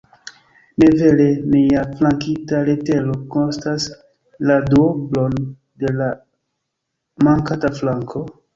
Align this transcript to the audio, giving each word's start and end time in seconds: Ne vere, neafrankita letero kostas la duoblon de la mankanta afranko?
Ne 0.83 0.85
vere, 1.01 1.27
neafrankita 1.55 2.61
letero 2.71 3.19
kostas 3.37 3.87
la 4.51 4.57
duoblon 4.73 5.39
de 5.85 5.95
la 6.01 6.11
mankanta 7.29 7.75
afranko? 7.75 8.29